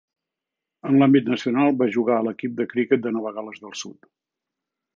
[0.91, 4.13] En l'àmbit nacional, va jugar a l'equip de criquet de Nova Gal·les del Sud.